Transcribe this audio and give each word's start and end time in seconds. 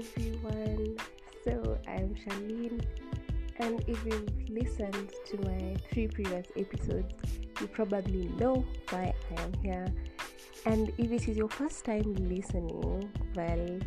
everyone. 0.00 0.96
So 1.44 1.78
I'm 1.86 2.14
Charlene, 2.14 2.82
and 3.58 3.84
if 3.86 4.02
you've 4.06 4.48
listened 4.48 5.12
to 5.26 5.36
my 5.44 5.76
three 5.92 6.08
previous 6.08 6.46
episodes, 6.56 7.12
you 7.60 7.66
probably 7.66 8.28
know 8.38 8.64
why 8.88 9.12
I 9.36 9.42
am 9.42 9.52
here. 9.62 9.86
And 10.64 10.90
if 10.96 11.12
it 11.12 11.28
is 11.28 11.36
your 11.36 11.50
first 11.50 11.84
time 11.84 12.14
listening, 12.14 13.10
well, 13.34 13.78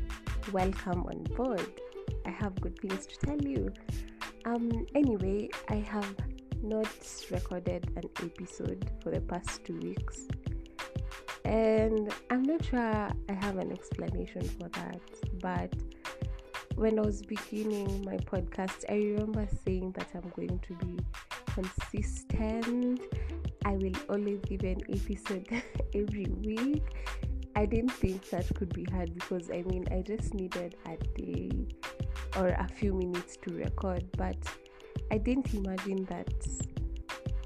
welcome 0.52 1.04
on 1.08 1.24
board. 1.36 1.82
I 2.28 2.30
have 2.30 2.62
good 2.62 2.78
things 2.80 3.08
to 3.08 3.18
tell 3.18 3.42
you. 3.42 3.74
Um, 4.46 4.86
anyway, 4.94 5.50
I 5.70 5.78
have 5.78 6.16
not 6.62 6.94
recorded 7.32 7.92
an 7.96 8.08
episode 8.22 8.88
for 9.02 9.10
the 9.10 9.22
past 9.22 9.66
two 9.66 9.80
weeks 9.80 10.28
and 11.46 12.14
I'm 12.30 12.44
not 12.44 12.64
sure 12.66 12.80
I 12.80 13.34
have 13.34 13.58
an 13.58 13.72
explanation 13.72 14.42
for 14.42 14.70
that, 14.70 15.02
but 15.42 15.74
when 16.76 17.00
I 17.00 17.02
was 17.02 17.22
beginning 17.22 18.04
my 18.06 18.18
podcast, 18.18 18.86
I 18.90 18.96
remember 18.96 19.48
saying 19.66 19.92
that 19.94 20.08
I'm 20.16 20.30
going 20.36 20.60
to 20.60 20.74
be 20.86 21.00
consistent. 21.48 23.02
I 23.66 23.74
will 23.74 23.96
always 24.10 24.40
give 24.42 24.62
an 24.64 24.82
episode 24.90 25.48
every 25.94 26.26
week. 26.42 26.84
I 27.56 27.66
didn't 27.66 27.92
think 27.92 28.30
that 28.30 28.54
could 28.56 28.74
be 28.74 28.86
hard 28.86 29.14
because 29.14 29.52
I 29.52 29.62
mean, 29.64 29.88
I 29.92 30.02
just 30.02 30.34
needed 30.34 30.76
a 30.86 30.98
day 31.20 31.52
or 32.38 32.48
a 32.50 32.68
few 32.68 32.94
minutes 32.94 33.38
to 33.44 33.54
record, 33.54 34.06
but 34.18 34.38
I 35.12 35.18
didn't 35.18 35.54
imagine 35.54 36.06
that 36.06 36.34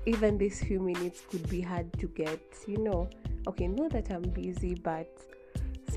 even 0.05 0.37
these 0.37 0.63
few 0.63 0.79
minutes 0.79 1.21
could 1.29 1.47
be 1.49 1.59
hard 1.59 1.91
to 1.99 2.07
get, 2.07 2.41
you 2.65 2.77
know 2.77 3.09
okay, 3.47 3.67
know 3.67 3.87
that 3.89 4.11
I'm 4.11 4.23
busy, 4.23 4.75
but 4.75 5.09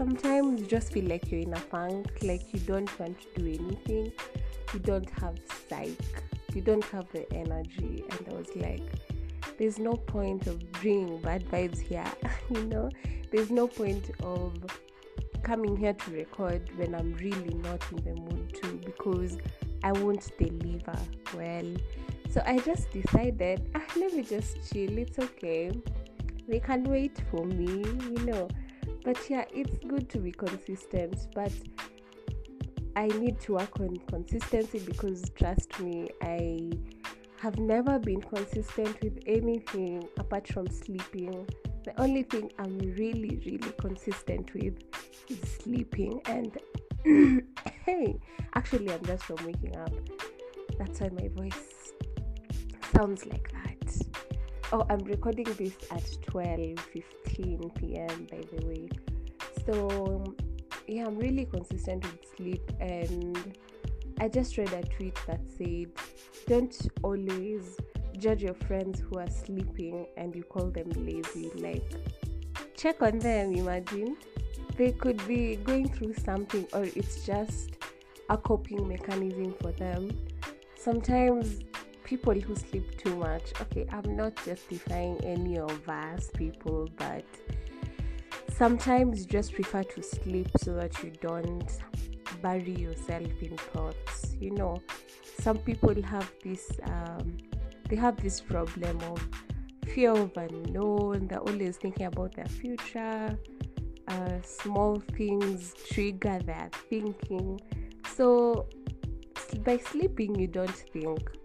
sometimes 0.01 0.59
you 0.59 0.67
just 0.67 0.95
feel 0.95 1.05
like 1.05 1.31
you're 1.31 1.43
in 1.43 1.53
a 1.53 1.61
funk, 1.61 2.07
like 2.23 2.55
you 2.55 2.61
don't 2.61 2.91
want 2.99 3.15
to 3.21 3.27
do 3.39 3.47
anything, 3.47 4.11
you 4.73 4.81
don't 4.81 5.11
have 5.21 5.37
psych, 5.69 6.23
you 6.55 6.63
don't 6.63 6.85
have 6.85 7.07
the 7.13 7.31
energy. 7.35 8.03
And 8.09 8.29
I 8.31 8.33
was 8.33 8.49
like, 8.57 8.81
there's 9.59 9.79
no 9.79 9.93
point 9.93 10.47
of 10.47 10.73
bringing 10.73 11.21
bad 11.21 11.45
vibes 11.51 11.79
here, 11.79 12.11
you 12.51 12.65
know, 12.65 12.89
there's 13.31 13.51
no 13.51 13.69
point 13.69 14.11
of 14.23 14.55
coming 15.43 15.77
here 15.77 15.93
to 15.93 16.11
record 16.13 16.63
when 16.79 16.95
I'm 16.95 17.13
really 17.17 17.53
not 17.57 17.85
in 17.93 18.03
the 18.03 18.15
mood 18.23 18.55
to 18.63 18.69
because 18.83 19.37
I 19.85 19.93
won't 19.93 20.27
deliver 20.39 20.99
well. 21.37 21.75
So 22.31 22.43
I 22.47 22.59
just 22.61 22.91
decided, 22.91 23.71
ah, 23.75 23.83
let 23.97 24.15
me 24.15 24.23
just 24.23 24.73
chill, 24.73 24.97
it's 24.97 25.19
okay 25.19 25.73
they 26.51 26.59
can 26.59 26.83
wait 26.85 27.23
for 27.31 27.45
me, 27.45 27.85
you 27.85 28.25
know. 28.25 28.49
But 29.05 29.19
yeah, 29.31 29.45
it's 29.53 29.79
good 29.87 30.09
to 30.11 30.19
be 30.19 30.31
consistent, 30.31 31.29
but 31.35 31.53
I 32.97 33.07
need 33.07 33.41
to 33.41 33.55
work 33.55 33.81
on 33.81 33.97
consistency 34.09 34.81
because 34.81 35.31
trust 35.31 35.79
me, 35.81 36.11
I 36.23 36.71
have 37.41 37.59
never 37.59 37.99
been 37.99 38.21
consistent 38.21 39.01
with 39.03 39.19
anything 39.27 40.07
apart 40.19 40.49
from 40.49 40.69
sleeping. 40.69 41.49
The 41.85 41.99
only 41.99 42.25
thing 42.25 42.53
I'm 42.59 42.79
really, 42.79 43.41
really 43.47 43.73
consistent 43.79 44.53
with 44.53 44.75
is 45.29 45.39
sleeping. 45.63 46.21
And 46.27 46.59
hey, 47.87 48.21
actually, 48.55 48.93
I'm 48.93 49.05
just 49.07 49.25
from 49.25 49.39
waking 49.47 49.77
up. 49.77 49.93
That's 50.79 51.01
why 51.01 51.09
my 51.09 51.29
voice 51.29 51.93
sounds 52.95 53.25
like 53.25 53.51
that. 53.53 53.97
Oh, 54.73 54.85
I'm 54.91 55.01
recording 55.05 55.47
this 55.57 55.75
at 55.91 56.05
12 56.27 56.77
15 57.41 57.71
p.m. 57.79 58.27
by 58.31 58.43
the 58.53 58.67
way. 58.67 58.89
So, 59.67 60.35
yeah, 60.87 61.07
I'm 61.07 61.19
really 61.19 61.45
consistent 61.45 62.05
with 62.05 62.37
sleep, 62.37 62.63
and 62.81 63.57
I 64.21 64.29
just 64.29 64.57
read 64.59 64.73
a 64.73 64.83
tweet 64.83 65.17
that 65.27 65.41
said, 65.57 65.91
Don't 66.47 66.77
always 67.03 67.77
judge 68.19 68.43
your 68.43 68.55
friends 68.55 69.01
who 69.01 69.19
are 69.19 69.31
sleeping 69.31 70.07
and 70.17 70.35
you 70.35 70.43
call 70.43 70.67
them 70.67 70.91
lazy. 70.97 71.51
Like, 71.55 71.91
check 72.77 73.03
on 73.03 73.19
them, 73.19 73.55
imagine. 73.55 74.17
They 74.77 74.93
could 74.93 75.27
be 75.27 75.57
going 75.57 75.89
through 75.89 76.15
something, 76.15 76.67
or 76.73 76.85
it's 76.85 77.25
just 77.25 77.71
a 78.29 78.37
coping 78.37 78.89
mechanism 78.89 79.55
for 79.61 79.73
them. 79.73 80.11
Sometimes 80.77 81.61
people 82.11 82.35
who 82.35 82.57
sleep 82.57 82.99
too 82.99 83.15
much. 83.15 83.53
Okay, 83.61 83.87
I'm 83.93 84.17
not 84.17 84.35
justifying 84.45 85.17
any 85.23 85.61
of 85.61 85.89
us 85.89 86.29
people, 86.35 86.89
but 86.97 87.25
sometimes 88.49 89.21
you 89.21 89.27
just 89.27 89.53
prefer 89.53 89.85
to 89.85 90.03
sleep 90.03 90.49
so 90.57 90.75
that 90.75 91.01
you 91.05 91.13
don't 91.21 91.71
bury 92.43 92.75
yourself 92.75 93.31
in 93.41 93.57
thoughts. 93.73 94.37
You 94.41 94.51
know, 94.51 94.83
some 95.39 95.59
people 95.59 95.95
have 96.03 96.29
this 96.43 96.69
um, 96.83 97.37
they 97.89 97.95
have 97.95 98.17
this 98.17 98.41
problem 98.41 98.99
of 99.03 99.29
fear 99.87 100.11
of 100.11 100.37
unknown. 100.37 101.29
They're 101.29 101.39
always 101.39 101.77
thinking 101.77 102.07
about 102.07 102.35
their 102.35 102.51
future. 102.61 103.39
Uh, 104.09 104.41
small 104.43 105.01
things 105.17 105.75
trigger 105.89 106.41
their 106.45 106.71
thinking. 106.89 107.61
So 108.17 108.67
by 109.65 109.79
sleeping, 109.79 110.35
you 110.35 110.49
don't 110.49 110.83
think 110.93 111.40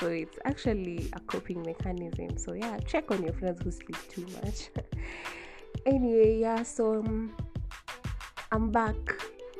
so 0.00 0.06
it's 0.06 0.38
actually 0.46 1.10
a 1.12 1.20
coping 1.20 1.62
mechanism. 1.62 2.38
So 2.38 2.54
yeah 2.54 2.78
check 2.86 3.10
on 3.10 3.22
your 3.22 3.34
friends 3.34 3.60
who 3.62 3.70
sleep 3.70 3.98
too 4.08 4.26
much. 4.42 4.70
Anyway 5.86 6.38
yeah 6.40 6.62
so 6.62 6.96
um, 6.98 7.32
i'm 8.50 8.70
back. 8.70 8.96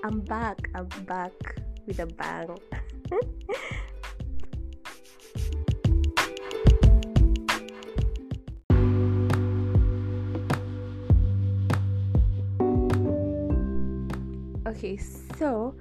I'm 0.03 0.21
back. 0.21 0.69
I'm 0.75 0.89
back 1.05 1.33
with 1.87 2.01
a 2.01 2.07
bang. 2.07 2.59
Okay 14.67 14.97
so 15.39 15.75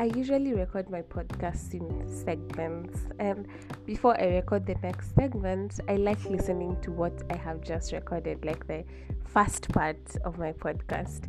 I 0.00 0.04
usually 0.16 0.54
record 0.54 0.88
my 0.88 1.02
podcast 1.02 1.74
in 1.74 2.08
segments, 2.08 3.00
and 3.18 3.46
before 3.84 4.18
I 4.18 4.28
record 4.36 4.64
the 4.64 4.74
next 4.82 5.14
segment, 5.14 5.78
I 5.90 5.96
like 5.96 6.24
listening 6.24 6.80
to 6.80 6.90
what 6.90 7.12
I 7.28 7.36
have 7.36 7.60
just 7.60 7.92
recorded, 7.92 8.42
like 8.42 8.66
the 8.66 8.82
first 9.26 9.68
part 9.68 9.98
of 10.24 10.38
my 10.38 10.52
podcast. 10.54 11.24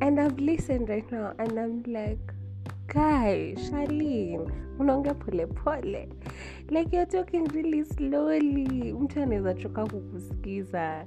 And 0.00 0.18
I've 0.18 0.38
listened 0.38 0.88
right 0.88 1.12
now, 1.12 1.34
and 1.38 1.58
I'm 1.58 1.82
like, 1.82 2.32
guy, 2.86 3.54
Charlene, 3.58 4.50
unaongea 4.78 5.14
pole 5.20 5.46
pole, 5.48 6.06
like 6.70 6.94
you're 6.94 7.04
talking 7.04 7.44
really 7.44 7.84
slowly. 7.84 8.92
Mtu 8.92 9.22
anaweza 9.22 9.54
choka 9.54 9.86
kukusikiza. 9.86 11.04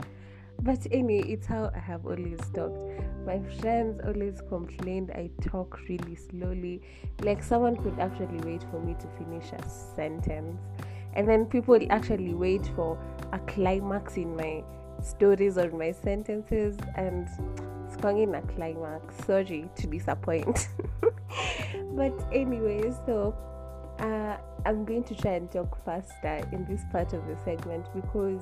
But 0.61 0.85
anyway, 0.91 1.29
it's 1.29 1.47
how 1.47 1.71
I 1.73 1.79
have 1.79 2.05
always 2.05 2.39
talked. 2.53 2.83
My 3.25 3.39
friends 3.59 4.01
always 4.05 4.41
complained 4.49 5.11
I 5.11 5.29
talk 5.41 5.79
really 5.87 6.15
slowly. 6.15 6.81
Like 7.21 7.41
someone 7.43 7.77
could 7.77 7.97
actually 7.99 8.39
wait 8.41 8.63
for 8.69 8.79
me 8.79 8.95
to 8.99 9.07
finish 9.17 9.51
a 9.53 9.69
sentence. 9.95 10.59
And 11.13 11.27
then 11.27 11.45
people 11.45 11.79
actually 11.89 12.33
wait 12.33 12.69
for 12.75 12.97
a 13.31 13.39
climax 13.39 14.17
in 14.17 14.35
my 14.35 14.63
stories 15.01 15.57
or 15.57 15.71
my 15.71 15.91
sentences 15.91 16.77
and 16.95 17.27
going 18.01 18.19
in 18.19 18.35
a 18.35 18.41
climax. 18.41 19.15
Sorry 19.25 19.69
to 19.75 19.87
disappoint. 19.87 20.67
but 21.93 22.13
anyway, 22.33 22.91
so 23.05 23.35
uh, 23.99 24.37
I'm 24.65 24.85
going 24.85 25.03
to 25.05 25.15
try 25.15 25.33
and 25.33 25.51
talk 25.51 25.83
faster 25.85 26.47
in 26.51 26.65
this 26.65 26.81
part 26.91 27.13
of 27.13 27.25
the 27.27 27.37
segment 27.43 27.87
because 27.93 28.41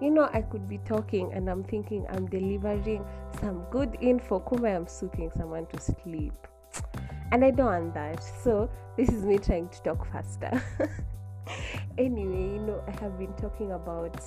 you 0.00 0.10
know, 0.10 0.28
I 0.32 0.42
could 0.42 0.68
be 0.68 0.78
talking 0.78 1.32
and 1.32 1.48
I'm 1.48 1.64
thinking 1.64 2.06
I'm 2.10 2.26
delivering 2.26 3.04
some 3.40 3.64
good 3.70 3.96
info. 4.00 4.40
Kuma, 4.40 4.68
I'm 4.68 4.86
soothing 4.86 5.30
someone 5.36 5.66
to 5.66 5.80
sleep. 5.80 6.34
And 7.32 7.44
I 7.44 7.50
don't 7.50 7.66
want 7.66 7.94
that. 7.94 8.22
So, 8.42 8.70
this 8.96 9.08
is 9.08 9.24
me 9.24 9.38
trying 9.38 9.68
to 9.68 9.82
talk 9.82 10.10
faster. 10.12 10.62
anyway, 11.98 12.54
you 12.54 12.60
know, 12.60 12.82
I 12.86 12.90
have 13.00 13.18
been 13.18 13.32
talking 13.34 13.72
about 13.72 14.22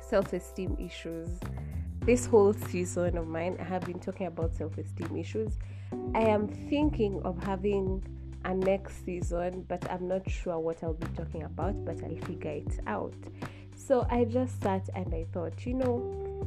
self 0.00 0.32
esteem 0.32 0.76
issues. 0.78 1.28
This 2.00 2.26
whole 2.26 2.52
season 2.52 3.16
of 3.16 3.28
mine, 3.28 3.56
I 3.60 3.64
have 3.64 3.82
been 3.82 4.00
talking 4.00 4.26
about 4.26 4.54
self 4.54 4.76
esteem 4.78 5.16
issues. 5.16 5.58
I 6.14 6.20
am 6.20 6.48
thinking 6.48 7.20
of 7.24 7.42
having 7.42 8.04
a 8.44 8.54
next 8.54 9.04
season, 9.04 9.64
but 9.68 9.88
I'm 9.90 10.08
not 10.08 10.28
sure 10.28 10.58
what 10.58 10.82
I'll 10.82 10.94
be 10.94 11.06
talking 11.16 11.44
about, 11.44 11.84
but 11.84 12.02
I'll 12.02 12.26
figure 12.26 12.50
it 12.50 12.80
out. 12.86 13.14
So 13.84 14.06
I 14.10 14.24
just 14.24 14.62
sat 14.62 14.88
and 14.94 15.12
I 15.12 15.26
thought, 15.32 15.66
you 15.66 15.74
know, 15.74 16.46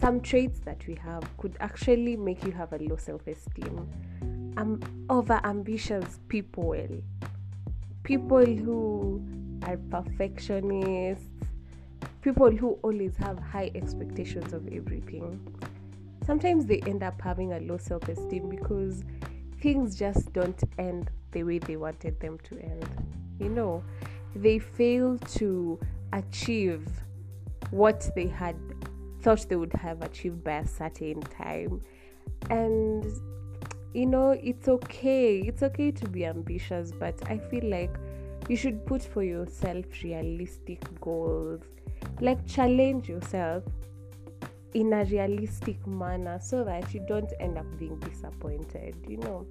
some 0.00 0.20
traits 0.20 0.58
that 0.64 0.84
we 0.88 0.96
have 0.96 1.22
could 1.36 1.56
actually 1.60 2.16
make 2.16 2.44
you 2.44 2.50
have 2.50 2.72
a 2.72 2.78
low 2.78 2.96
self 2.96 3.24
esteem. 3.28 3.88
Um, 4.56 4.80
over 5.08 5.40
ambitious 5.44 6.18
people, 6.28 6.76
people 8.02 8.44
who 8.44 9.22
are 9.62 9.76
perfectionists, 9.90 11.24
people 12.20 12.50
who 12.50 12.76
always 12.82 13.16
have 13.16 13.38
high 13.38 13.70
expectations 13.76 14.52
of 14.52 14.66
everything. 14.66 15.40
Sometimes 16.26 16.66
they 16.66 16.80
end 16.80 17.04
up 17.04 17.20
having 17.22 17.52
a 17.52 17.60
low 17.60 17.78
self 17.78 18.08
esteem 18.08 18.48
because 18.48 19.04
things 19.60 19.94
just 19.94 20.32
don't 20.32 20.60
end 20.78 21.12
the 21.30 21.44
way 21.44 21.58
they 21.60 21.76
wanted 21.76 22.18
them 22.18 22.38
to 22.50 22.58
end. 22.58 22.84
You 23.38 23.50
know, 23.50 23.84
they 24.34 24.58
fail 24.58 25.16
to 25.18 25.78
achieve 26.12 26.86
what 27.70 28.10
they 28.14 28.26
had 28.26 28.56
thought 29.22 29.46
they 29.48 29.56
would 29.56 29.72
have 29.72 30.02
achieved 30.02 30.42
by 30.44 30.58
a 30.58 30.66
certain 30.66 31.20
time. 31.20 31.80
And 32.50 33.04
you 33.94 34.06
know, 34.06 34.30
it's 34.30 34.68
okay. 34.68 35.40
It's 35.40 35.62
okay 35.62 35.90
to 35.90 36.08
be 36.08 36.24
ambitious, 36.24 36.92
but 36.92 37.14
I 37.30 37.38
feel 37.38 37.64
like 37.68 37.94
you 38.48 38.56
should 38.56 38.84
put 38.86 39.02
for 39.02 39.22
yourself 39.22 39.84
realistic 40.02 40.82
goals. 41.00 41.62
Like 42.20 42.46
challenge 42.46 43.08
yourself 43.08 43.64
in 44.74 44.92
a 44.92 45.04
realistic 45.04 45.86
manner 45.86 46.38
so 46.40 46.64
that 46.64 46.94
you 46.94 47.04
don't 47.06 47.30
end 47.38 47.58
up 47.58 47.66
being 47.78 47.98
disappointed, 48.00 48.96
you 49.06 49.18
know. 49.18 49.46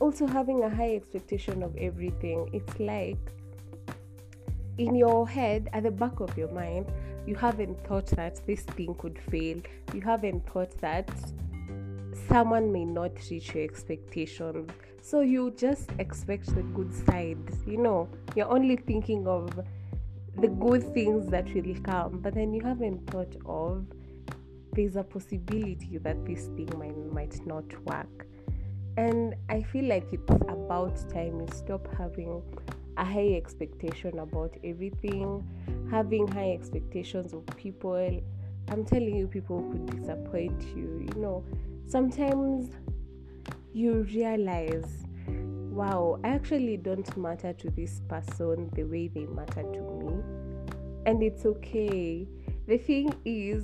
Also 0.00 0.26
having 0.26 0.62
a 0.64 0.70
high 0.70 0.94
expectation 0.94 1.62
of 1.62 1.76
everything. 1.76 2.50
It's 2.52 2.78
like 2.80 3.18
in 4.78 4.94
your 4.94 5.28
head, 5.28 5.68
at 5.72 5.82
the 5.82 5.90
back 5.90 6.20
of 6.20 6.36
your 6.38 6.50
mind, 6.52 6.90
you 7.26 7.34
haven't 7.34 7.84
thought 7.86 8.06
that 8.06 8.40
this 8.46 8.62
thing 8.62 8.94
could 8.94 9.18
fail. 9.30 9.60
You 9.92 10.00
haven't 10.00 10.46
thought 10.50 10.78
that 10.78 11.10
someone 12.28 12.72
may 12.72 12.84
not 12.84 13.12
reach 13.30 13.54
your 13.54 13.64
expectations. 13.64 14.70
So 15.02 15.20
you 15.20 15.50
just 15.50 15.90
expect 15.98 16.54
the 16.54 16.62
good 16.62 16.94
side. 17.06 17.38
You 17.66 17.78
know, 17.78 18.08
you're 18.36 18.50
only 18.50 18.76
thinking 18.76 19.26
of 19.26 19.50
the 20.36 20.48
good 20.48 20.94
things 20.94 21.26
that 21.30 21.52
will 21.52 21.74
come, 21.82 22.20
but 22.20 22.34
then 22.34 22.54
you 22.54 22.62
haven't 22.62 23.10
thought 23.10 23.34
of 23.44 23.84
there's 24.72 24.96
a 24.96 25.02
possibility 25.02 25.98
that 25.98 26.24
this 26.24 26.46
thing 26.48 26.70
might, 26.78 26.96
might 27.12 27.46
not 27.46 27.64
work. 27.84 28.26
And 28.96 29.34
I 29.48 29.62
feel 29.62 29.86
like 29.86 30.06
it's 30.12 30.30
about 30.48 30.96
time 31.10 31.40
you 31.40 31.48
stop 31.52 31.88
having 31.96 32.42
a 32.98 33.04
high 33.04 33.34
expectation 33.34 34.18
about 34.18 34.52
everything, 34.64 35.48
having 35.90 36.26
high 36.26 36.50
expectations 36.50 37.32
of 37.32 37.46
people. 37.56 38.20
I'm 38.70 38.84
telling 38.84 39.16
you, 39.16 39.28
people 39.28 39.62
could 39.70 39.86
disappoint 39.86 40.60
you. 40.76 41.06
You 41.14 41.20
know, 41.20 41.44
sometimes 41.86 42.70
you 43.72 44.02
realize, 44.12 45.06
wow, 45.70 46.18
I 46.24 46.28
actually 46.30 46.76
don't 46.76 47.16
matter 47.16 47.52
to 47.52 47.70
this 47.70 48.02
person 48.08 48.68
the 48.74 48.82
way 48.82 49.08
they 49.08 49.26
matter 49.26 49.62
to 49.62 49.80
me. 49.80 50.22
And 51.06 51.22
it's 51.22 51.46
okay. 51.46 52.26
The 52.66 52.78
thing 52.78 53.14
is, 53.24 53.62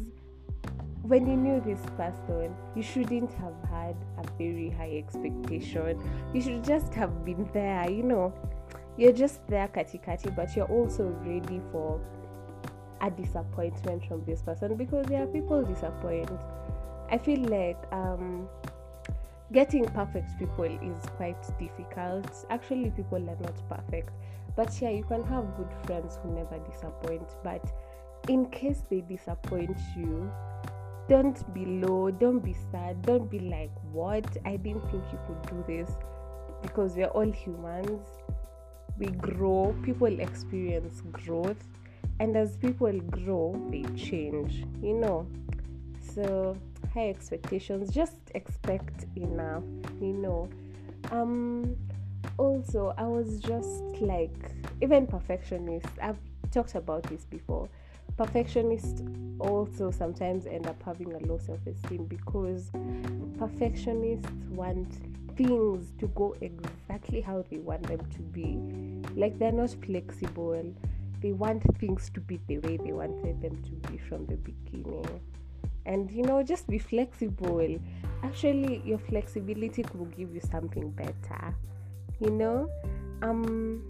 when 1.02 1.26
you 1.26 1.36
knew 1.36 1.60
this 1.60 1.84
person, 1.98 2.54
you 2.74 2.82
shouldn't 2.82 3.32
have 3.34 3.54
had 3.68 3.96
a 4.16 4.26
very 4.38 4.70
high 4.70 4.96
expectation. 4.96 6.00
You 6.32 6.40
should 6.40 6.64
just 6.64 6.94
have 6.94 7.24
been 7.24 7.50
there, 7.52 7.90
you 7.90 8.04
know 8.04 8.32
you're 8.96 9.12
just 9.12 9.46
there 9.48 9.68
kati 9.68 10.02
kati, 10.04 10.34
but 10.34 10.54
you're 10.54 10.70
also 10.70 11.04
ready 11.24 11.60
for 11.72 12.00
a 13.00 13.10
disappointment 13.10 14.04
from 14.06 14.24
this 14.24 14.42
person 14.42 14.76
because 14.76 15.06
there 15.06 15.20
yeah, 15.20 15.32
people 15.32 15.62
disappoint. 15.62 16.30
I 17.10 17.18
feel 17.18 17.40
like 17.40 17.78
um, 17.92 18.48
getting 19.52 19.84
perfect 19.84 20.38
people 20.38 20.64
is 20.64 20.98
quite 21.16 21.42
difficult. 21.58 22.46
Actually, 22.50 22.90
people 22.90 23.18
are 23.18 23.36
not 23.40 23.68
perfect, 23.68 24.10
but 24.56 24.80
yeah, 24.80 24.90
you 24.90 25.04
can 25.04 25.22
have 25.24 25.56
good 25.56 25.72
friends 25.84 26.18
who 26.22 26.32
never 26.32 26.58
disappoint. 26.70 27.28
But 27.42 27.64
in 28.28 28.46
case 28.50 28.84
they 28.88 29.02
disappoint 29.02 29.78
you, 29.96 30.30
don't 31.08 31.52
be 31.52 31.66
low, 31.66 32.10
don't 32.10 32.38
be 32.38 32.54
sad, 32.70 33.02
don't 33.02 33.30
be 33.30 33.40
like, 33.40 33.72
What? 33.92 34.24
I 34.46 34.56
didn't 34.56 34.82
think 34.90 35.02
you 35.12 35.18
could 35.26 35.42
do 35.48 35.64
this 35.66 35.90
because 36.62 36.94
we're 36.96 37.08
all 37.08 37.30
humans 37.30 38.23
we 38.98 39.06
grow, 39.06 39.74
people 39.82 40.20
experience 40.20 41.02
growth, 41.12 41.62
and 42.20 42.36
as 42.36 42.56
people 42.56 42.92
grow, 42.92 43.60
they 43.70 43.82
change, 43.96 44.64
you 44.82 44.94
know. 44.94 45.26
So, 46.14 46.56
high 46.92 47.08
expectations, 47.08 47.90
just 47.92 48.16
expect 48.34 49.06
enough, 49.16 49.64
you 50.00 50.12
know. 50.12 50.48
Um, 51.10 51.76
also, 52.38 52.94
I 52.96 53.04
was 53.04 53.40
just 53.40 53.82
like, 54.00 54.52
even 54.80 55.06
perfectionist, 55.06 55.88
I've 56.00 56.18
talked 56.50 56.74
about 56.74 57.02
this 57.04 57.24
before. 57.24 57.68
Perfectionists 58.16 59.02
also 59.40 59.90
sometimes 59.90 60.46
end 60.46 60.68
up 60.68 60.80
having 60.82 61.12
a 61.14 61.18
low 61.26 61.38
self 61.38 61.66
esteem 61.66 62.04
because 62.06 62.70
perfectionists 63.38 64.30
want 64.50 64.88
things 65.36 65.92
to 65.98 66.08
go 66.08 66.36
exactly 66.40 67.20
how 67.20 67.44
they 67.50 67.58
want 67.58 67.82
them 67.84 68.00
to 68.10 68.20
be. 68.20 68.58
Like 69.14 69.38
they're 69.38 69.52
not 69.52 69.74
flexible. 69.84 70.74
They 71.20 71.32
want 71.32 71.62
things 71.78 72.10
to 72.10 72.20
be 72.20 72.38
the 72.46 72.58
way 72.58 72.76
they 72.76 72.92
wanted 72.92 73.40
them 73.40 73.62
to 73.62 73.90
be 73.90 73.98
from 73.98 74.26
the 74.26 74.36
beginning. 74.36 75.20
And 75.86 76.10
you 76.10 76.22
know, 76.22 76.42
just 76.42 76.66
be 76.68 76.78
flexible. 76.78 77.78
Actually, 78.22 78.82
your 78.84 78.98
flexibility 78.98 79.84
will 79.94 80.06
give 80.06 80.34
you 80.34 80.40
something 80.40 80.90
better. 80.90 81.54
You 82.20 82.30
know, 82.30 82.70
um, 83.22 83.82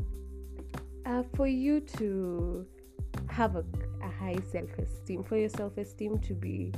uh, 1.06 1.22
for 1.34 1.46
you 1.46 1.80
to 1.98 2.66
have 3.28 3.56
a, 3.56 3.64
a 4.02 4.08
high 4.08 4.38
self-esteem, 4.50 5.24
for 5.24 5.36
your 5.36 5.48
self-esteem 5.48 6.18
to 6.20 6.34
be 6.34 6.72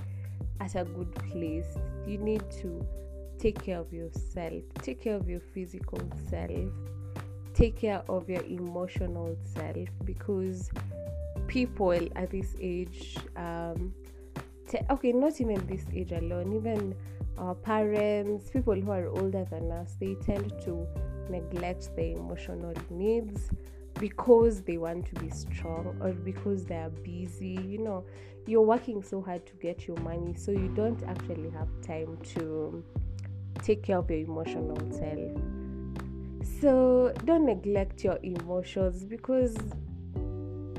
at 0.60 0.74
a 0.74 0.84
good 0.84 1.14
place, 1.14 1.76
you 2.06 2.18
need 2.18 2.42
to 2.62 2.86
take 3.46 3.62
care 3.62 3.78
of 3.78 3.92
yourself, 3.92 4.60
take 4.82 5.00
care 5.00 5.14
of 5.14 5.28
your 5.30 5.38
physical 5.38 6.00
self, 6.28 6.68
take 7.54 7.76
care 7.76 8.02
of 8.08 8.28
your 8.28 8.42
emotional 8.42 9.36
self 9.54 9.88
because 10.04 10.68
people 11.46 11.96
at 12.16 12.28
this 12.28 12.56
age, 12.60 13.16
um, 13.36 13.94
te- 14.68 14.84
okay, 14.90 15.12
not 15.12 15.40
even 15.40 15.64
this 15.68 15.84
age 15.94 16.10
alone, 16.10 16.56
even 16.56 16.92
our 17.38 17.54
parents, 17.54 18.50
people 18.50 18.74
who 18.74 18.90
are 18.90 19.06
older 19.10 19.44
than 19.44 19.70
us, 19.70 19.94
they 20.00 20.14
tend 20.14 20.50
to 20.62 20.84
neglect 21.30 21.94
their 21.94 22.16
emotional 22.16 22.74
needs 22.90 23.50
because 24.00 24.60
they 24.62 24.76
want 24.76 25.06
to 25.06 25.14
be 25.20 25.30
strong 25.30 25.96
or 26.00 26.10
because 26.10 26.64
they 26.64 26.74
are 26.74 26.90
busy. 26.90 27.60
You 27.64 27.78
know, 27.78 28.04
you're 28.48 28.62
working 28.62 29.04
so 29.04 29.22
hard 29.22 29.46
to 29.46 29.52
get 29.62 29.86
your 29.86 29.98
money, 29.98 30.34
so 30.34 30.50
you 30.50 30.66
don't 30.74 31.00
actually 31.04 31.50
have 31.50 31.68
time 31.80 32.18
to 32.34 32.82
take 33.62 33.82
care 33.82 33.98
of 33.98 34.10
your 34.10 34.20
emotional 34.20 34.78
self. 34.90 35.56
So 36.60 37.12
don't 37.24 37.44
neglect 37.44 38.04
your 38.04 38.18
emotions 38.22 39.04
because 39.04 39.56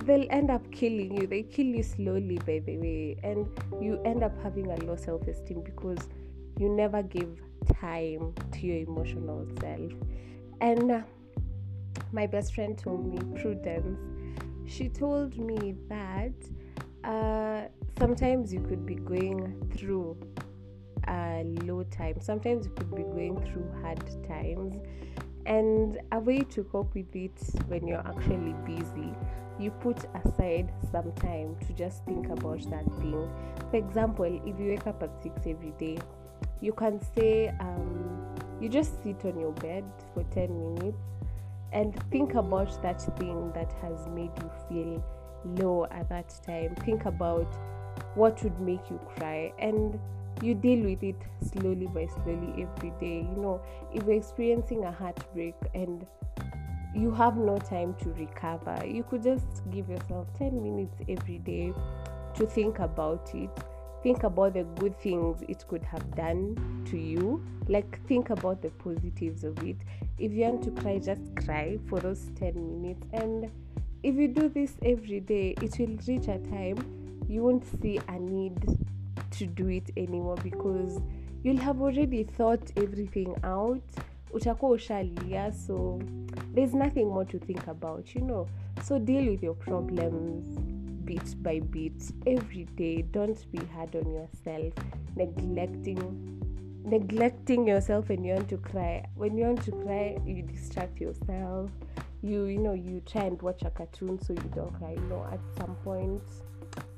they'll 0.06 0.28
end 0.30 0.50
up 0.50 0.70
killing 0.72 1.16
you. 1.16 1.28
They 1.28 1.44
kill 1.44 1.66
you 1.66 1.84
slowly, 1.84 2.40
by 2.46 2.60
the 2.60 2.78
way, 2.78 3.18
and 3.24 3.48
you 3.82 4.02
end 4.04 4.24
up 4.24 4.34
having 4.42 4.72
a 4.72 4.78
low 4.86 4.96
self 4.96 5.28
esteem 5.28 5.62
because 5.62 6.00
you 6.58 6.70
never 6.70 7.04
give 7.04 7.40
time 7.80 8.34
to 8.54 8.60
your 8.60 8.78
emotional 8.78 9.46
self. 9.60 9.92
And 10.62 10.92
uh, 10.92 11.02
my 12.12 12.26
best 12.26 12.56
friend 12.56 12.78
told 12.78 13.06
me, 13.06 13.20
Prudence, 13.40 14.00
she 14.66 14.90
told 14.90 15.38
me 15.38 15.76
that 15.90 16.34
uh, 17.04 17.68
sometimes 18.00 18.54
you 18.54 18.62
could 18.62 18.86
be 18.86 18.96
going 18.96 19.56
through 19.76 20.18
low 21.44 21.84
time. 21.84 22.20
Sometimes 22.22 22.66
you 22.66 22.72
could 22.72 22.96
be 22.96 23.04
going 23.04 23.38
through 23.46 23.70
hard 23.82 24.04
times. 24.28 24.76
And 25.46 26.00
a 26.12 26.20
way 26.20 26.40
to 26.40 26.64
cope 26.66 26.94
with 26.94 27.16
it 27.16 27.40
when 27.68 27.88
you're 27.88 28.06
actually 28.06 28.54
busy, 28.66 29.14
you 29.60 29.72
put 29.72 29.98
aside 30.26 30.72
some 30.92 31.12
time 31.14 31.56
to 31.66 31.74
just 31.74 32.04
think 32.06 32.28
about 32.30 32.70
that 32.70 32.86
thing. 33.00 33.30
For 33.72 33.78
example, 33.78 34.26
if 34.26 34.60
you 34.60 34.70
wake 34.70 34.88
up 34.88 35.02
at 35.02 35.24
6 35.24 35.42
every 35.48 35.74
day, 35.80 36.00
you 36.62 36.74
can 36.74 37.00
say, 37.16 37.48
um, 37.60 38.36
you 38.60 38.70
just 38.70 39.02
sit 39.04 39.24
on 39.26 39.40
your 39.40 39.54
bed 39.54 39.86
for 40.14 40.24
10 40.24 40.76
minutes 40.76 40.98
and 41.72 41.96
think 42.12 42.36
about 42.36 42.82
that 42.82 43.02
thing 43.18 43.52
that 43.54 43.72
has 43.82 44.08
made 44.08 44.32
you 44.42 44.52
feel 44.68 45.04
low 45.60 45.86
at 45.92 46.10
that 46.10 46.34
time. 46.46 46.76
Think 46.76 47.06
about 47.06 47.48
what 48.16 48.42
would 48.44 48.60
make 48.60 48.90
you 48.90 49.00
cry 49.16 49.54
and 49.60 50.00
you 50.42 50.54
deal 50.54 50.84
with 50.84 51.04
it 51.04 51.16
slowly 51.42 51.88
by 51.88 52.08
slowly 52.08 52.54
every 52.64 52.92
day. 53.00 53.28
You 53.30 53.42
know, 53.42 53.62
if 53.94 54.04
you're 54.04 54.16
experiencing 54.16 54.86
a 54.86 54.92
heartbreak 54.92 55.56
and 55.74 56.06
you 56.96 57.12
have 57.12 57.38
no 57.38 57.58
time 57.58 57.96
to 58.02 58.10
recover, 58.14 58.86
you 58.86 59.04
could 59.04 59.24
just 59.24 59.46
give 59.72 59.90
yourself 59.90 60.28
10 60.38 60.62
minutes 60.62 60.96
every 61.08 61.40
day 61.40 61.74
to 62.36 62.46
think 62.46 62.80
about 62.80 63.34
it. 63.34 63.50
Think 64.04 64.24
about 64.24 64.54
the 64.54 64.64
good 64.64 64.98
things 65.00 65.42
it 65.50 65.66
could 65.68 65.84
have 65.84 66.16
done 66.16 66.86
to 66.90 66.98
you. 66.98 67.44
Like, 67.68 68.06
think 68.08 68.30
about 68.30 68.62
the 68.62 68.70
positives 68.70 69.44
of 69.44 69.62
it. 69.64 69.78
If 70.18 70.32
you 70.32 70.44
want 70.44 70.64
to 70.64 70.72
cry, 70.82 71.00
just 71.00 71.36
cry 71.36 71.78
for 71.90 72.00
those 72.00 72.30
10 72.40 72.82
minutes. 72.82 73.06
And 73.12 73.52
if 74.04 74.16
you 74.16 74.28
do 74.28 74.50
this 74.50 74.78
every 74.84 75.20
day, 75.20 75.56
it 75.62 75.78
will 75.80 75.98
reach 76.08 76.28
a 76.28 76.38
time 76.50 76.78
you 77.28 77.44
won't 77.44 77.66
see 77.82 78.00
a 78.08 78.20
need 78.20 78.56
to 79.32 79.46
do 79.46 79.70
it 79.70 79.90
anymore 79.98 80.38
because 80.44 81.02
you'll 81.44 81.58
have 81.58 81.82
already 81.82 82.24
thought 82.24 82.72
everything 82.76 83.36
out. 83.44 83.84
Utakuwa 84.34 84.72
ushalia 84.72 85.54
so 85.54 86.00
there's 86.54 86.74
nothing 86.74 87.06
more 87.06 87.26
to 87.26 87.40
think 87.40 87.68
about 87.68 88.16
you 88.16 88.22
know. 88.22 88.48
So 88.84 89.00
deal 89.00 89.32
with 89.32 89.44
your 89.44 89.56
problems 89.56 90.60
bit 91.06 91.42
by 91.42 91.60
bit 91.60 92.12
every 92.26 92.66
day. 92.76 93.02
Don't 93.02 93.52
be 93.52 93.60
hard 93.74 93.96
on 93.96 94.12
yourself. 94.12 94.74
Neglecting 95.16 96.00
neglecting 96.84 97.68
yourself 97.68 98.10
when 98.10 98.24
you 98.24 98.34
want 98.34 98.50
to 98.50 98.58
cry. 98.58 99.06
When 99.16 99.38
you 99.38 99.46
want 99.46 99.64
to 99.64 99.72
cry 99.72 100.18
you 100.26 100.42
distract 100.42 101.00
yourself. 101.00 101.72
You 102.22 102.46
you 102.46 102.58
know 102.58 102.74
you 102.74 103.02
try 103.06 103.24
and 103.24 103.42
watch 103.42 103.62
a 103.64 103.70
cartoon 103.70 104.20
so 104.20 104.34
you 104.34 104.52
don't 104.54 104.74
cry. 104.78 104.92
You 104.92 105.08
know 105.10 105.26
at 105.32 105.40
some 105.58 105.76
point 105.84 106.24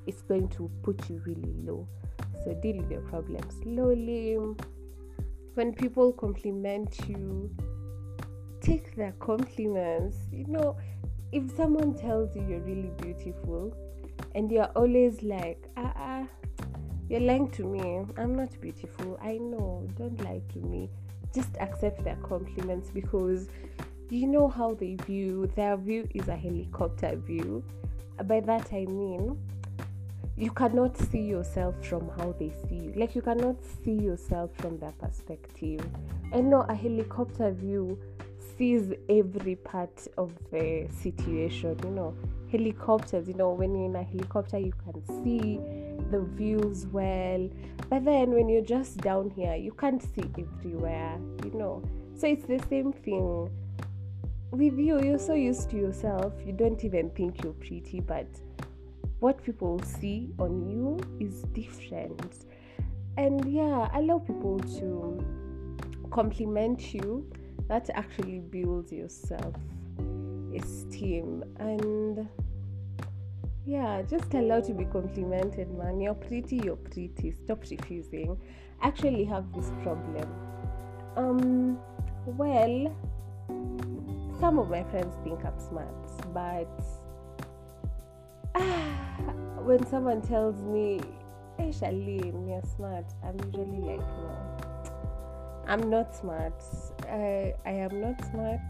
it's 0.07 0.21
going 0.23 0.47
to 0.49 0.71
put 0.81 1.09
you 1.09 1.21
really 1.25 1.53
low 1.63 1.87
so 2.43 2.53
deal 2.55 2.77
with 2.77 2.91
your 2.91 3.01
problems 3.01 3.53
slowly. 3.63 4.37
When 5.55 5.73
people 5.73 6.13
compliment 6.13 6.97
you 7.07 7.49
take 8.61 8.95
their 8.95 9.13
compliments. 9.19 10.17
You 10.31 10.45
know 10.47 10.77
if 11.31 11.55
someone 11.55 11.95
tells 11.95 12.35
you 12.35 12.45
you're 12.47 12.59
really 12.61 12.91
beautiful 13.01 13.75
and 14.35 14.51
you're 14.51 14.71
always 14.75 15.21
like 15.23 15.67
ah 15.77 15.93
ah 15.95 16.27
you're 17.09 17.19
lying 17.19 17.49
to 17.51 17.63
me. 17.63 18.05
I'm 18.17 18.35
not 18.35 18.49
beautiful. 18.61 19.17
I 19.19 19.39
know. 19.39 19.87
Don't 19.97 20.23
lie 20.23 20.43
to 20.53 20.59
me. 20.59 20.91
Just 21.33 21.49
accept 21.59 22.03
their 22.03 22.17
compliments 22.17 22.91
because 22.91 23.47
you 24.11 24.27
know 24.27 24.47
how 24.47 24.75
they 24.75 24.95
view. 25.07 25.51
Their 25.55 25.75
view 25.75 26.07
is 26.13 26.27
a 26.27 26.35
helicopter 26.35 27.15
view. 27.15 27.63
By 28.25 28.41
that 28.41 28.67
i 28.73 28.85
mean 28.85 29.39
you 30.39 30.51
cannot 30.51 30.95
see 30.97 31.19
yourself 31.19 31.75
from 31.85 32.09
how 32.17 32.33
they 32.39 32.53
see 32.67 32.75
you. 32.75 32.93
Like 32.95 33.13
you 33.13 33.21
cannot 33.21 33.57
see 33.83 33.91
yourself 33.91 34.51
from 34.55 34.79
their 34.79 34.93
perspective. 34.93 35.85
I 36.33 36.39
know 36.39 36.61
a 36.69 36.73
helicopter 36.73 37.51
view 37.51 37.99
sees 38.57 38.93
every 39.09 39.55
part 39.55 40.07
of 40.17 40.31
the 40.49 40.87
situation 41.01 41.77
you 41.83 41.89
know. 41.89 42.15
Helicopters 42.49 43.27
you 43.27 43.33
know 43.33 43.51
when 43.51 43.75
you're 43.75 43.89
in 43.89 43.95
a 43.97 44.03
helicopter 44.03 44.57
you 44.57 44.73
can 44.85 45.03
see 45.23 45.59
the 46.09 46.21
views 46.21 46.87
well. 46.87 47.49
But 47.89 48.05
then 48.05 48.31
when 48.31 48.47
you're 48.47 48.61
just 48.61 48.99
down 48.99 49.31
here 49.31 49.55
you 49.55 49.73
can't 49.73 50.01
see 50.01 50.23
everywhere 50.37 51.19
you 51.43 51.51
know. 51.51 51.83
So 52.15 52.27
it's 52.27 52.45
the 52.45 52.59
same 52.69 52.93
thing. 52.93 53.49
With 54.51 54.79
you, 54.79 54.99
you're 55.03 55.19
so 55.19 55.35
used 55.35 55.69
to 55.69 55.77
yourself, 55.77 56.33
you 56.43 56.53
don't 56.53 56.83
even 56.83 57.11
think 57.11 57.43
you're 57.43 57.53
pretty, 57.53 57.99
but 57.99 58.25
what 59.19 59.43
people 59.43 59.81
see 59.83 60.29
on 60.39 60.69
you 60.69 60.99
is 61.19 61.43
different. 61.53 62.45
And 63.17 63.45
yeah, 63.51 63.89
allow 63.93 64.19
people 64.19 64.59
to 64.79 66.09
compliment 66.11 66.93
you. 66.93 67.29
That 67.67 67.89
actually 67.93 68.39
builds 68.39 68.91
your 68.91 69.09
self 69.09 69.55
esteem. 70.55 71.43
And 71.57 72.27
yeah, 73.65 74.01
just 74.01 74.33
allow 74.33 74.61
to 74.61 74.73
be 74.73 74.85
complimented, 74.85 75.69
man. 75.77 75.99
You're 75.99 76.15
pretty, 76.15 76.61
you're 76.63 76.77
pretty. 76.77 77.33
Stop 77.43 77.63
refusing. 77.69 78.37
Actually, 78.81 79.25
have 79.25 79.51
this 79.53 79.71
problem. 79.83 80.27
Um, 81.17 81.77
well, 82.25 82.95
some 84.39 84.57
of 84.57 84.69
my 84.69 84.83
friends 84.85 85.13
think 85.23 85.43
I'm 85.43 85.59
smart, 85.59 86.33
but 86.33 86.69
when 89.69 89.85
someone 89.85 90.19
tells 90.19 90.55
me, 90.63 90.99
Hey 91.55 91.69
Charlene, 91.69 92.49
you're 92.49 92.63
smart, 92.75 93.05
I'm 93.23 93.37
usually 93.45 93.79
like, 93.81 93.99
No, 93.99 94.35
I'm 95.67 95.91
not 95.91 96.15
smart. 96.15 96.63
I, 97.03 97.53
I 97.67 97.73
am 97.73 98.01
not 98.01 98.19
smart. 98.31 98.61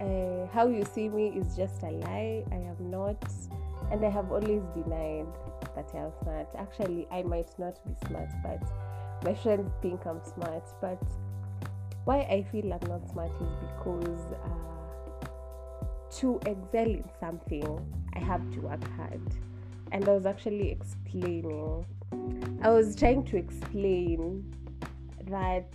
Uh, 0.00 0.46
how 0.50 0.66
you 0.68 0.82
see 0.94 1.10
me 1.10 1.28
is 1.36 1.54
just 1.54 1.82
a 1.82 1.90
lie. 1.90 2.42
I 2.50 2.54
am 2.54 2.90
not. 2.90 3.22
And 3.90 4.02
I 4.02 4.08
have 4.08 4.32
always 4.32 4.62
denied 4.74 5.26
that 5.76 5.90
I 5.92 5.98
am 5.98 6.12
smart. 6.22 6.48
Actually, 6.56 7.06
I 7.12 7.22
might 7.22 7.50
not 7.58 7.78
be 7.86 7.94
smart, 8.08 8.30
but 8.42 8.62
my 9.24 9.34
friends 9.34 9.70
think 9.82 10.06
I'm 10.06 10.24
smart. 10.24 10.64
But 10.80 11.02
why 12.04 12.20
I 12.20 12.46
feel 12.50 12.72
I'm 12.72 12.88
not 12.88 13.10
smart 13.10 13.32
is 13.42 13.52
because 13.76 14.32
uh, 14.42 15.26
to 16.12 16.36
excel 16.46 16.86
in 16.86 17.04
something, 17.20 17.94
I 18.14 18.20
have 18.20 18.50
to 18.54 18.60
work 18.60 18.88
hard. 18.96 19.51
And 19.92 20.08
I 20.08 20.12
was 20.12 20.26
actually 20.26 20.70
explaining, 20.70 21.86
I 22.62 22.70
was 22.70 22.96
trying 22.96 23.24
to 23.26 23.36
explain 23.36 24.52
that 25.28 25.68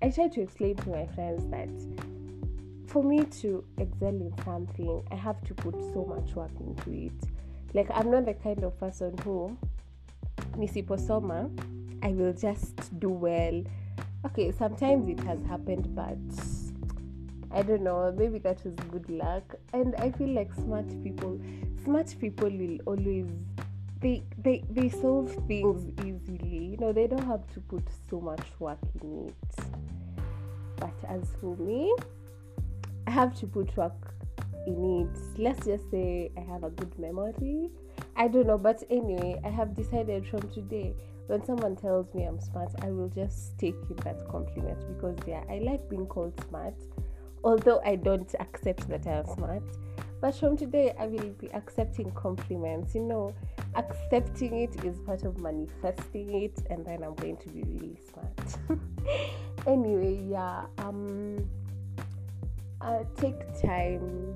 I 0.00 0.10
tried 0.10 0.32
to 0.32 0.42
explain 0.42 0.76
to 0.76 0.90
my 0.90 1.06
friends 1.06 1.44
that 1.50 1.68
for 2.86 3.02
me 3.02 3.24
to 3.24 3.64
excel 3.78 4.08
in 4.10 4.32
something, 4.44 5.02
I 5.10 5.16
have 5.16 5.42
to 5.44 5.54
put 5.54 5.74
so 5.92 6.04
much 6.04 6.36
work 6.36 6.52
into 6.60 6.92
it. 6.92 7.12
Like, 7.74 7.88
I'm 7.92 8.10
not 8.10 8.26
the 8.26 8.34
kind 8.34 8.62
of 8.62 8.78
person 8.78 9.18
who, 9.24 9.56
nisiposoma, 10.52 11.50
I 12.02 12.08
will 12.10 12.32
just 12.32 13.00
do 13.00 13.08
well 13.08 13.64
okay 14.24 14.50
sometimes 14.50 15.08
it 15.08 15.20
has 15.20 15.38
happened 15.46 15.94
but 15.94 16.18
i 17.52 17.62
don't 17.62 17.82
know 17.82 18.12
maybe 18.16 18.38
that 18.38 18.62
was 18.64 18.74
good 18.90 19.08
luck. 19.10 19.54
And 19.72 19.94
i 19.96 20.10
feel 20.10 20.28
like 20.28 20.52
smart 20.54 20.88
people 21.02 21.40
smart 21.84 22.14
people 22.20 22.50
will 22.50 22.78
always 22.86 23.26
they 24.00 24.22
they 24.42 24.64
they 24.70 24.88
solve 24.88 25.30
things 25.48 25.90
easily. 26.04 26.66
You 26.66 26.76
know 26.76 26.92
they 26.92 27.06
don't 27.06 27.24
have 27.24 27.46
to 27.54 27.60
put 27.60 27.82
so 28.08 28.20
much 28.20 28.46
work 28.60 28.78
in 29.02 29.28
it. 29.28 29.64
But 30.76 30.94
as 31.08 31.34
for 31.40 31.56
me 31.56 31.94
i 33.06 33.10
have 33.10 33.34
to 33.40 33.46
put 33.46 33.76
work 33.76 34.14
in 34.66 35.02
it. 35.02 35.38
Let's 35.38 35.66
just 35.66 35.90
say 35.90 36.30
i 36.36 36.40
have 36.40 36.64
a 36.64 36.70
good 36.70 36.96
memory. 36.98 37.70
I 38.16 38.28
don't 38.28 38.46
know 38.46 38.58
but 38.58 38.82
anyway 38.90 39.40
i 39.44 39.48
have 39.48 39.74
decided 39.74 40.26
from 40.26 40.48
today 40.50 40.94
when 41.28 41.44
someone 41.44 41.76
tells 41.76 42.12
me 42.14 42.24
I'm 42.24 42.40
smart, 42.40 42.70
I 42.82 42.90
will 42.90 43.10
just 43.10 43.58
take 43.58 43.76
that 44.02 44.26
compliment 44.28 44.78
because 44.88 45.18
yeah, 45.26 45.42
I 45.50 45.58
like 45.58 45.88
being 45.90 46.06
called 46.06 46.32
smart, 46.48 46.74
although 47.44 47.80
I 47.84 47.96
don't 47.96 48.32
accept 48.40 48.88
that 48.88 49.06
I 49.06 49.18
am 49.18 49.26
smart. 49.26 49.62
But 50.20 50.34
from 50.34 50.56
today, 50.56 50.94
I 50.98 51.06
will 51.06 51.30
be 51.38 51.48
accepting 51.54 52.10
compliments. 52.12 52.94
You 52.94 53.02
know, 53.02 53.34
accepting 53.76 54.54
it 54.54 54.84
is 54.84 54.98
part 55.00 55.22
of 55.22 55.38
manifesting 55.38 56.42
it, 56.42 56.60
and 56.70 56.84
then 56.84 57.04
I'm 57.04 57.14
going 57.14 57.36
to 57.36 57.48
be 57.48 57.62
really 57.62 57.98
smart. 58.10 58.80
anyway, 59.66 60.20
yeah, 60.28 60.64
um, 60.78 61.48
uh, 62.80 63.04
take 63.16 63.60
time 63.62 64.34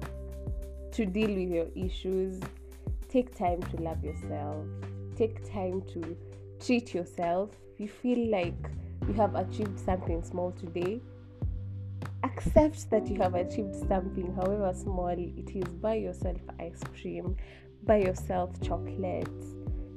to 0.92 1.06
deal 1.06 1.34
with 1.34 1.50
your 1.50 1.66
issues. 1.74 2.40
Take 3.08 3.36
time 3.36 3.60
to 3.62 3.76
love 3.78 4.04
yourself. 4.04 4.64
Take 5.16 5.50
time 5.52 5.82
to 5.92 6.16
treat 6.64 6.94
yourself. 6.94 7.50
You 7.78 7.88
feel 7.88 8.30
like 8.30 8.54
you 9.08 9.14
have 9.14 9.34
achieved 9.34 9.78
something 9.80 10.22
small 10.22 10.52
today. 10.52 11.00
Accept 12.24 12.90
that 12.90 13.08
you 13.08 13.20
have 13.20 13.34
achieved 13.34 13.74
something, 13.74 14.32
however 14.34 14.72
small 14.74 15.08
it 15.08 15.50
is. 15.54 15.72
Buy 15.74 15.94
yourself 15.94 16.38
ice 16.60 16.80
cream, 17.00 17.36
buy 17.84 17.98
yourself 17.98 18.50
chocolates. 18.60 19.54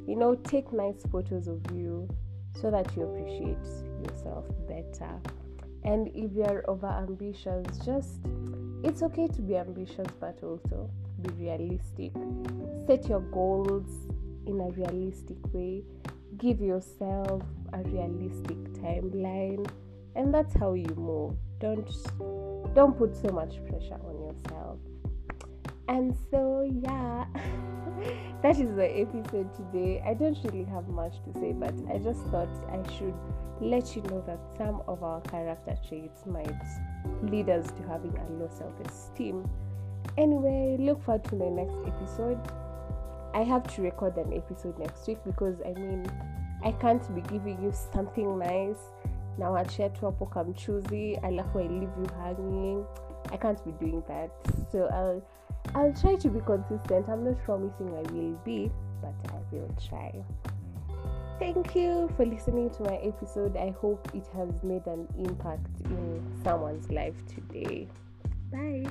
You 0.07 0.15
know, 0.15 0.35
take 0.35 0.71
nice 0.73 1.03
photos 1.11 1.47
of 1.47 1.61
you 1.73 2.07
so 2.59 2.71
that 2.71 2.95
you 2.95 3.03
appreciate 3.03 3.65
yourself 4.03 4.45
better. 4.67 5.19
And 5.83 6.07
if 6.15 6.31
you're 6.31 6.63
over 6.69 6.87
ambitious, 6.87 7.65
just 7.85 8.19
it's 8.83 9.03
okay 9.03 9.27
to 9.27 9.41
be 9.41 9.57
ambitious, 9.57 10.07
but 10.19 10.39
also 10.43 10.89
be 11.21 11.29
realistic. 11.45 12.11
Set 12.87 13.07
your 13.07 13.21
goals 13.21 13.87
in 14.47 14.59
a 14.59 14.69
realistic 14.69 15.37
way 15.53 15.83
give 16.37 16.59
yourself 16.59 17.41
a 17.73 17.79
realistic 17.83 18.57
timeline 18.73 19.65
and 20.15 20.33
that's 20.33 20.55
how 20.55 20.73
you 20.73 20.93
move. 20.95 21.35
Don't 21.59 21.89
don't 22.73 22.97
put 22.97 23.15
so 23.15 23.29
much 23.29 23.63
pressure 23.67 23.99
on 24.05 24.21
yourself. 24.21 24.79
And 25.87 26.15
so 26.31 26.69
yeah 26.83 27.25
that 28.41 28.59
is 28.59 28.75
the 28.75 28.99
episode 28.99 29.53
today. 29.55 30.03
I 30.05 30.13
don't 30.13 30.37
really 30.43 30.65
have 30.65 30.87
much 30.87 31.13
to 31.25 31.39
say 31.39 31.51
but 31.53 31.73
i 31.93 31.97
just 31.97 32.21
thought 32.27 32.49
i 32.69 32.97
should 32.97 33.13
let 33.61 33.95
you 33.95 34.01
know 34.03 34.21
that 34.27 34.39
some 34.57 34.81
of 34.87 35.03
our 35.03 35.21
character 35.21 35.77
traits 35.87 36.25
might 36.25 36.51
lead 37.23 37.49
us 37.49 37.67
to 37.71 37.83
having 37.87 38.17
a 38.17 38.31
low 38.33 38.49
self-esteem. 38.57 39.47
Anyway 40.17 40.77
look 40.79 41.03
forward 41.03 41.23
to 41.25 41.35
my 41.35 41.49
next 41.49 41.77
episode. 41.85 42.39
I 43.33 43.43
have 43.43 43.63
to 43.75 43.81
record 43.81 44.15
an 44.17 44.31
episode 44.33 44.79
next 44.79 45.05
week 45.07 45.17
because 45.25 45.61
I 45.65 45.73
mean, 45.73 46.05
I 46.63 46.71
can't 46.71 47.03
be 47.13 47.21
giving 47.21 47.61
you 47.61 47.73
something 47.91 48.39
nice 48.39 48.79
now 49.37 49.57
achia 49.57 49.89
tu 49.89 50.05
hapo 50.05 50.25
kamchuzi 50.25 51.15
alafu 51.15 51.59
I 51.59 51.65
I 51.65 51.67
leave 51.67 51.91
you 52.01 52.07
hanging. 52.23 52.85
I 53.31 53.37
can't 53.37 53.63
be 53.65 53.71
doing 53.71 54.03
that. 54.07 54.31
So 54.71 54.87
I'll 54.87 55.21
I'll 55.73 55.93
try 55.93 56.15
to 56.15 56.29
be 56.29 56.39
consistent. 56.41 57.09
I'm 57.09 57.23
not 57.23 57.37
promising 57.43 57.89
I 57.89 58.03
will 58.13 58.37
be, 58.45 58.71
but 59.01 59.31
I 59.31 59.55
will 59.55 59.69
try. 59.89 60.23
Thank 61.39 61.75
you 61.75 62.09
for 62.15 62.25
listening 62.25 62.69
to 62.69 62.83
my 62.83 62.95
episode. 62.97 63.57
I 63.57 63.71
hope 63.81 64.07
it 64.13 64.27
has 64.35 64.63
made 64.63 64.87
an 64.87 65.07
impact 65.17 65.67
in 65.85 66.21
someone's 66.43 66.89
life 66.91 67.15
today. 67.27 67.87
Bye. 68.51 68.85